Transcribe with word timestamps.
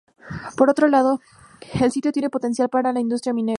Por 0.57 0.69
otro 0.71 0.87
lado, 0.87 1.19
el 1.79 1.91
sitio 1.91 2.11
tiene 2.11 2.31
potencial 2.31 2.69
para 2.69 2.91
la 2.91 2.99
industria 3.01 3.33
minera 3.35 3.49